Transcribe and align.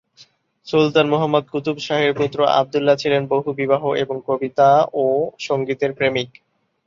সুলতান 0.67 1.07
মুহাম্মদ 1.09 1.45
কুতুব 1.49 1.77
শাহের 1.79 2.11
পুত্র 2.13 2.39
আবদুল্লাহ 2.59 2.95
ছিলেন 2.95 3.21
বহুবিবাহ 3.27 3.83
এবং 3.95 4.15
কবিতা 4.27 4.69
ও 4.93 5.05
সংগীতের 5.39 5.91
প্রেমিক। 5.93 6.29